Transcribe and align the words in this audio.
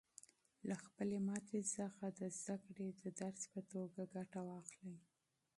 له 0.67 0.75
خپلې 0.85 1.17
ماتې 1.27 1.61
څخه 1.75 2.03
د 2.19 2.21
زده 2.39 2.55
کړې 2.65 2.87
د 3.01 3.03
درس 3.19 3.41
په 3.53 3.59
توګه 3.71 4.01
ګټه 4.15 4.41
واخلئ. 4.49 4.97